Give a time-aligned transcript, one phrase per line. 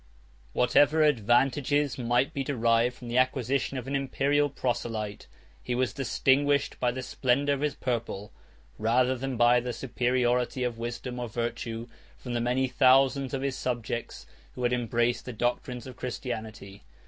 [0.53, 5.27] Whatever advantages might be derived from the acquisition of an Imperial proselyte,
[5.61, 8.31] he was distinguished by the splendor of his purple,
[8.79, 11.87] rather than by the superiority of wisdom, or virtue,
[12.17, 14.25] from the many thousands of his subjects
[14.55, 16.81] who had embraced the doctrines of Christianity.